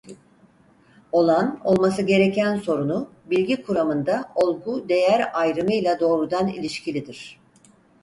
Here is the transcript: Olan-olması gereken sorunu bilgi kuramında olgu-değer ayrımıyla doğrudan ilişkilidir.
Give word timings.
Olan-olması 1.11 2.01
gereken 2.01 2.55
sorunu 2.57 3.09
bilgi 3.25 3.61
kuramında 3.63 4.31
olgu-değer 4.35 5.31
ayrımıyla 5.39 5.99
doğrudan 5.99 6.47
ilişkilidir. 6.47 7.39